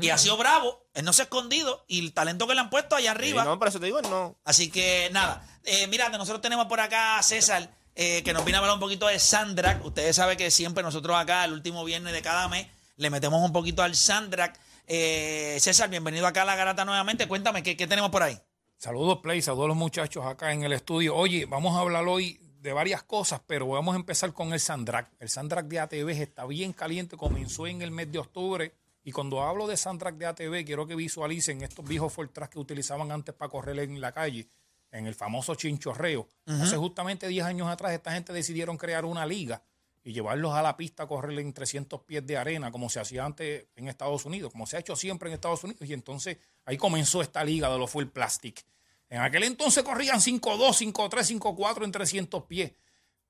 [0.00, 2.70] Y ha sido bravo, él no se ha escondido y el talento que le han
[2.70, 3.42] puesto allá arriba.
[3.42, 4.36] Sí, no, por eso te digo, no.
[4.44, 8.56] Así que nada, eh, mira, nosotros tenemos por acá a César, eh, que nos viene
[8.56, 9.84] a hablar un poquito de Sandrak.
[9.84, 13.52] Ustedes saben que siempre nosotros acá, el último viernes de cada mes, le metemos un
[13.52, 14.58] poquito al Sandrak.
[14.86, 17.28] Eh, César, bienvenido acá a La Garata nuevamente.
[17.28, 18.38] Cuéntame, ¿qué, qué tenemos por ahí?
[18.78, 21.14] Saludos, Play, saludos a los muchachos acá en el estudio.
[21.14, 25.10] Oye, vamos a hablar hoy de varias cosas, pero vamos a empezar con el Sandrac.
[25.20, 28.72] El Sandrac de ATV está bien caliente, comenzó en el mes de octubre.
[29.04, 33.10] Y cuando hablo de Sandrac de ATV, quiero que visualicen estos viejos Fortras que utilizaban
[33.10, 34.48] antes para correr en la calle,
[34.92, 36.28] en el famoso chinchorreo.
[36.46, 39.62] Hace justamente 10 años atrás, esta gente decidieron crear una liga
[40.04, 43.24] y llevarlos a la pista a correr en 300 pies de arena, como se hacía
[43.24, 45.88] antes en Estados Unidos, como se ha hecho siempre en Estados Unidos.
[45.88, 48.64] Y entonces ahí comenzó esta liga de los full plastic.
[49.08, 52.72] En aquel entonces corrían 5-2, 5-3, 5-4 en 300 pies.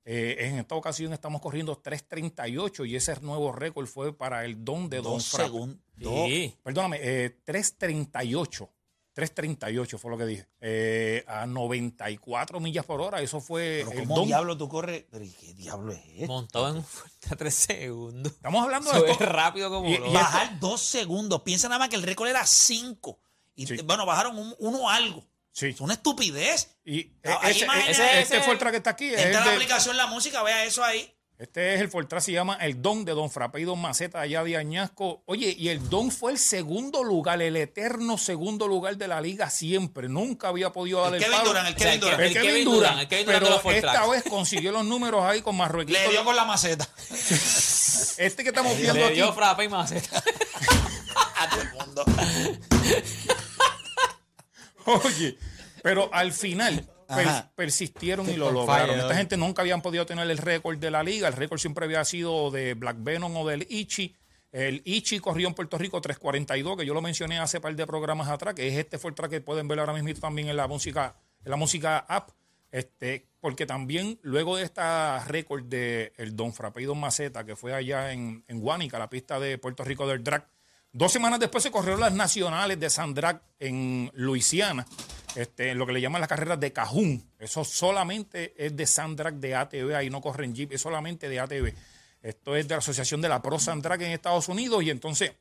[0.05, 4.89] Eh, en esta ocasión estamos corriendo 3.38 y ese nuevo récord fue para el don
[4.89, 5.79] de Don Dos Fra- segundos.
[5.97, 6.55] Sí.
[6.63, 8.69] Perdóname, eh, 3.38.
[9.15, 10.47] 3.38 fue lo que dije.
[10.59, 13.21] Eh, a 94 millas por hora.
[13.21, 14.25] Eso fue Pero el ¿Cómo don.
[14.27, 15.05] diablo tú corres?
[15.11, 16.27] Pero ¿y ¿Qué diablo es esto?
[16.27, 18.33] Montado en un fuerte a tres segundos.
[18.33, 19.25] Estamos hablando de es esto.
[19.27, 20.13] rápido como Y- y loco.
[20.13, 21.43] Bajar dos segundos.
[21.43, 23.19] Piensa nada más que el récord era cinco.
[23.55, 23.77] Y Sí.
[23.85, 25.23] bueno, bajaron un- uno algo.
[25.53, 25.67] Sí.
[25.67, 26.75] Es una estupidez.
[26.83, 29.55] Y ahí ese, imagina ese- este Fortra que está aquí es Entra el la de-
[29.55, 31.09] aplicación La Música, vea eso ahí.
[31.37, 34.43] Este es el Fortra, se llama el Don de Don Frappe y Don Maceta allá
[34.43, 35.23] de Añasco.
[35.25, 39.49] Oye, y el Don fue el segundo lugar, el eterno segundo lugar de la liga
[39.49, 40.07] siempre.
[40.07, 41.49] Nunca había podido dar El el, Kevin palo.
[41.49, 42.21] Durant, el Kevin Durant.
[42.21, 45.57] El Kevin Durant, el Kevin Durant de pero esta vez consiguió los números ahí con
[45.57, 45.99] Marruequito.
[45.99, 46.87] Le dio con la maceta.
[48.17, 50.23] Este que estamos viendo Le aquí, dio frappe y maceta.
[51.35, 52.05] a todo el mundo.
[54.85, 55.37] Oye,
[55.81, 58.99] pero al final per- persistieron y lo On lograron.
[58.99, 61.27] Esta gente nunca habían podido tener el récord de la liga.
[61.27, 64.15] El récord siempre había sido de Black Venom o del Ichi.
[64.51, 68.29] El Ichi corrió en Puerto Rico 342, que yo lo mencioné hace par de programas
[68.29, 70.67] atrás, que es este fue el track que pueden ver ahora mismo también en la
[70.67, 72.29] música, en la música app.
[72.71, 77.55] Este, porque también luego de esta récord de el Don Frappe y Don Maceta, que
[77.55, 80.47] fue allá en, en Guánica, la pista de Puerto Rico del drag,
[80.95, 84.85] Dos semanas después se corrieron las nacionales de Sandrac en Luisiana,
[85.33, 87.31] este, en lo que le llaman las carreras de Cajún.
[87.39, 91.73] Eso solamente es de Sandrac de ATV, ahí no corren Jeep, es solamente de ATV.
[92.21, 95.31] Esto es de la Asociación de la Pro Sandrac en Estados Unidos y entonces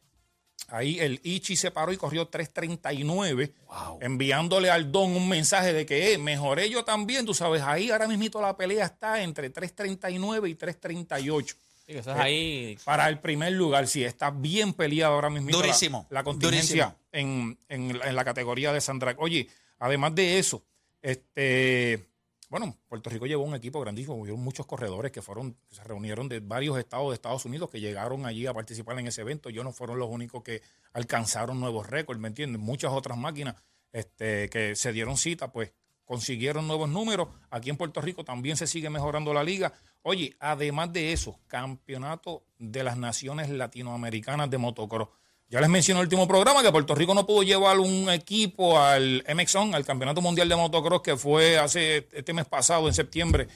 [0.68, 3.52] ahí el Ichi se paró y corrió 339,
[4.00, 8.08] enviándole al Don un mensaje de que eh, mejoré yo también, tú sabes, ahí ahora
[8.08, 12.78] mismito la pelea está entre 339 y 338 Sí, eso es ahí.
[12.84, 13.86] para el primer lugar.
[13.88, 15.50] Sí, está bien peleado ahora mismo.
[15.50, 17.58] Durísimo, La, la contingencia durísimo.
[17.68, 19.20] en, en la- en la categoría de Sandrac.
[19.20, 20.64] Oye, además de eso,
[21.02, 22.06] este,
[22.48, 26.28] bueno, Puerto Rico llevó un equipo grandísimo, hubo muchos corredores que fueron, que se reunieron
[26.28, 29.50] de varios estados de Estados Unidos que llegaron allí a participar en ese evento.
[29.50, 32.60] Yo no fueron los únicos que alcanzaron nuevos récords, ¿me entiendes?
[32.60, 33.56] Muchas otras máquinas
[33.92, 35.72] este, que se dieron cita, pues
[36.12, 37.28] consiguieron nuevos números.
[37.50, 39.72] Aquí en Puerto Rico también se sigue mejorando la liga.
[40.02, 45.08] Oye, además de eso, campeonato de las naciones latinoamericanas de motocross.
[45.48, 48.78] Ya les mencioné en el último programa que Puerto Rico no pudo llevar un equipo
[48.78, 53.48] al MXON, al Campeonato Mundial de Motocross, que fue hace este mes pasado, en septiembre,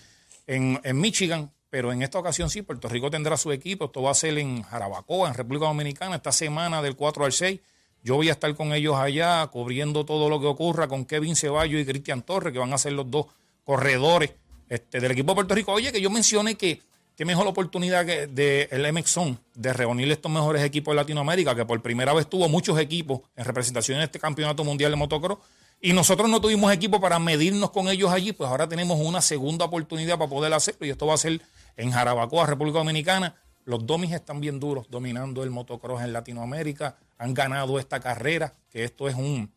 [0.46, 1.52] en, en Michigan.
[1.68, 3.84] Pero en esta ocasión sí, Puerto Rico tendrá su equipo.
[3.84, 7.60] Esto va a ser en Jarabacoa, en República Dominicana, esta semana del 4 al 6.
[8.06, 11.80] Yo voy a estar con ellos allá, cubriendo todo lo que ocurra con Kevin Ceballos
[11.80, 13.26] y Cristian Torres, que van a ser los dos
[13.64, 14.30] corredores
[14.68, 15.72] este, del equipo de Puerto Rico.
[15.72, 16.80] Oye, que yo mencioné que
[17.16, 21.82] qué mejor oportunidad que de MXON de reunir estos mejores equipos de Latinoamérica, que por
[21.82, 25.38] primera vez tuvo muchos equipos en representación en este campeonato mundial de motocross.
[25.80, 29.64] Y nosotros no tuvimos equipo para medirnos con ellos allí, pues ahora tenemos una segunda
[29.64, 30.86] oportunidad para poder hacerlo.
[30.86, 31.40] Y esto va a ser
[31.76, 33.34] en Jarabacoa, República Dominicana.
[33.64, 36.96] Los domis están bien duros, dominando el motocross en Latinoamérica.
[37.18, 39.52] Han ganado esta carrera, que esto es un.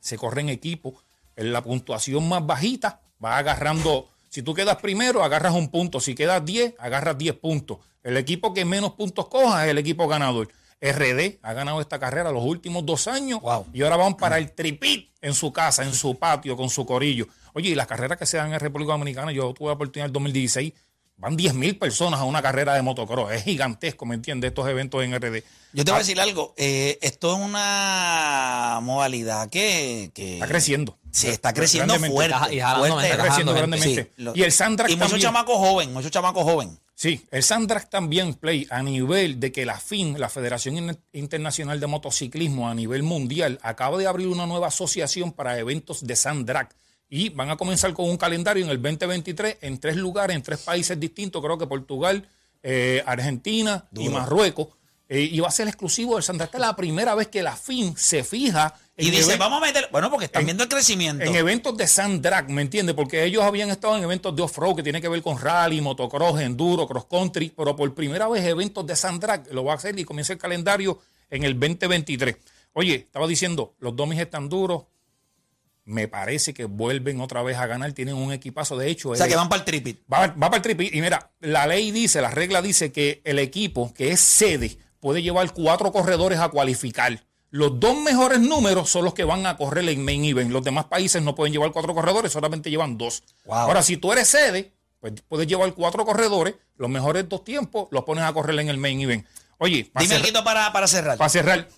[0.00, 0.94] Se corre en equipo.
[1.36, 5.98] En la puntuación más bajita va agarrando si tú quedas primero, agarras un punto.
[5.98, 7.78] Si quedas 10, agarras 10 puntos.
[8.04, 10.48] El equipo que menos puntos coja es el equipo ganador.
[10.80, 13.40] RD ha ganado esta carrera los últimos dos años
[13.72, 17.26] y ahora van para el tripit en su casa, en su patio, con su corillo.
[17.52, 20.10] Oye, y las carreras que se dan en República Dominicana, yo tuve la oportunidad en
[20.10, 20.72] el 2016,
[21.20, 23.32] van 10.000 personas a una carrera de motocross.
[23.32, 24.48] Es gigantesco, ¿me entiendes?
[24.48, 25.42] Estos eventos en RD.
[25.72, 26.54] Yo te voy a decir algo.
[26.56, 30.98] eh, esto es una modalidad que, que Está creciendo.
[31.12, 32.54] Sí, está creciendo fuerte.
[32.54, 33.10] Y jalando fuerte.
[33.10, 33.68] Está creciendo gente.
[33.70, 34.02] grandemente.
[34.16, 36.78] Sí, lo- y el Sandrax Y muchos chamacos joven, muchos chamacos joven.
[36.94, 41.80] Sí, el Sandrax también, Play, a nivel de que la FIN, la Federación In- Internacional
[41.80, 46.76] de Motociclismo a nivel mundial, acaba de abrir una nueva asociación para eventos de Sandrax.
[47.10, 50.60] Y van a comenzar con un calendario en el 2023 en tres lugares, en tres
[50.60, 52.26] países distintos, creo que Portugal,
[52.62, 54.68] eh, Argentina y Marruecos.
[55.12, 56.54] Eh, y va a ser exclusivo del Sandrax.
[56.54, 59.88] Es la primera vez que la FIN se fija en Y dice, vamos a meter.
[59.90, 61.24] Bueno, porque están en- viendo el crecimiento.
[61.24, 62.94] en eventos de Sandrag, ¿me entiendes?
[62.94, 66.40] Porque ellos habían estado en eventos de off-road que tiene que ver con rally, motocross,
[66.40, 70.04] enduro, cross country, pero por primera vez eventos de Sandrag lo va a hacer y
[70.04, 72.36] comienza el calendario en el 2023.
[72.74, 74.84] Oye, estaba diciendo, los domis están duros.
[75.90, 77.92] Me parece que vuelven otra vez a ganar.
[77.92, 78.76] Tienen un equipazo.
[78.78, 80.00] De hecho, o sea, el- que van para el tripit.
[80.12, 80.90] Va, va para el tripi.
[80.92, 85.22] Y mira, la ley dice, la regla dice que el equipo que es sede puede
[85.22, 87.24] llevar cuatro corredores a cualificar.
[87.50, 90.52] Los dos mejores números son los que van a correr en main event.
[90.52, 93.24] Los demás países no pueden llevar cuatro corredores, solamente llevan dos.
[93.46, 93.56] Wow.
[93.56, 98.04] Ahora, si tú eres sede, pues puedes llevar cuatro corredores, los mejores dos tiempos los
[98.04, 99.26] pones a correr en el main event.
[99.58, 101.18] Oye, para Dime cerrar- para, para cerrar.
[101.18, 101.68] para cerrar,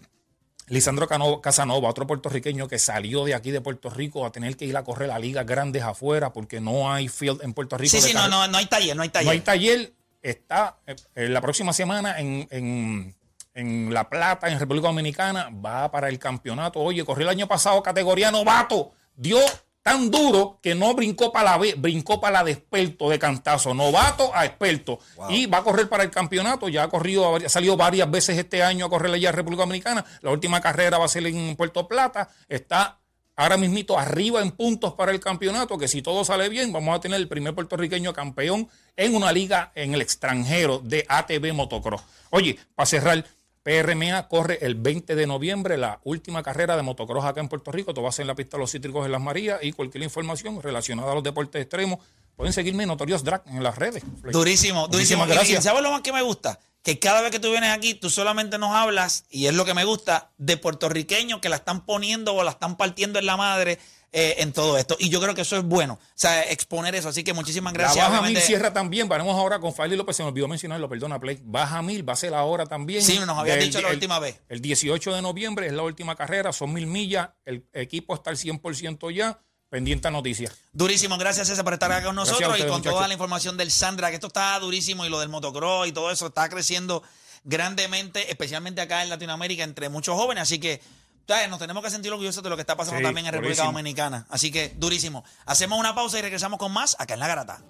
[0.73, 1.07] Lisandro
[1.43, 4.85] Casanova, otro puertorriqueño que salió de aquí de Puerto Rico a tener que ir a
[4.85, 7.91] correr a ligas grandes afuera porque no hay field en Puerto Rico.
[7.91, 9.27] sí, sí, no, no, no hay taller, no hay taller.
[9.27, 9.93] no hay taller.
[10.23, 13.15] Está eh, eh, la próxima semana en, en-
[13.55, 15.51] en La Plata, en República Dominicana.
[15.51, 16.81] Va para el campeonato.
[16.81, 18.93] Oye, corrió el año pasado categoría novato.
[19.15, 19.39] Dio
[19.83, 23.75] tan duro que no brincó para la B, brincó para la de experto de cantazo.
[23.75, 25.01] Novato a experto.
[25.29, 26.69] Y va a correr para el campeonato.
[26.69, 30.05] Ya ha corrido, ha salido varias veces este año a correr allá en República Dominicana.
[30.21, 32.29] La última carrera va a ser en Puerto Plata.
[32.49, 33.01] Está
[33.35, 37.01] ahora mismito arriba en puntos para el campeonato, que si todo sale bien, vamos a
[37.01, 42.03] tener el primer puertorriqueño campeón en una liga en el extranjero de ATV Motocross.
[42.31, 43.25] Oye, para cerrar,
[43.63, 47.95] PRMA corre el 20 de noviembre la última carrera de motocross acá en Puerto Rico.
[47.95, 50.03] Todo va a ser en la pista de los cítricos en Las Marías y cualquier
[50.03, 52.01] información relacionada a los deportes extremos.
[52.37, 54.03] Pueden seguirme en Notorious Drag en las redes.
[54.33, 55.27] Durísimo, durísimo.
[55.27, 55.63] Gracias.
[55.63, 56.59] ¿sabes lo más que me gusta?
[56.83, 59.75] Que cada vez que tú vienes aquí, tú solamente nos hablas, y es lo que
[59.75, 63.79] me gusta, de puertorriqueños que la están poniendo o la están partiendo en la madre
[64.13, 64.95] eh, en todo esto.
[64.99, 67.09] Y yo creo que eso es bueno, o sea, exponer eso.
[67.09, 67.97] Así que muchísimas gracias.
[67.97, 68.41] la Baja obviamente.
[68.41, 69.09] Mil cierra también.
[69.09, 70.17] Vamos ahora con Faili López.
[70.17, 71.41] Se me olvidó mencionarlo, perdona, Play.
[71.43, 73.03] Baja Mil va a ser ahora también.
[73.03, 74.41] Sí, nos habías Del- dicho la el- última vez.
[74.49, 76.53] El 18 de noviembre es la última carrera.
[76.53, 77.31] Son mil millas.
[77.45, 79.41] El equipo está al 100% ya.
[79.71, 80.53] Pendiente a noticias.
[80.73, 82.93] Durísimo, gracias César por estar acá con nosotros y con muchachos.
[82.93, 86.11] toda la información del Sandra, que esto está durísimo y lo del motocross y todo
[86.11, 87.03] eso está creciendo
[87.45, 90.81] grandemente, especialmente acá en Latinoamérica entre muchos jóvenes, así que
[91.27, 91.49] ¿sabes?
[91.49, 93.79] nos tenemos que sentir orgullosos de lo que está pasando Sí, también en República durísimo.
[93.79, 95.25] Dominicana, así que durísimo.
[95.47, 97.61] Hacemos una pausa y regresamos con más acá en La Garata.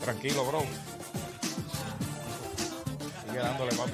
[0.00, 0.64] Tranquilo, bro.
[3.26, 3.92] Sigue dándole, papi.